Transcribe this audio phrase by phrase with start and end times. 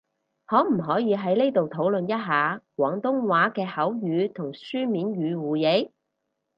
[0.47, 5.91] 可唔可以喺呢度討論一下，廣東話嘅口語同書面語互譯？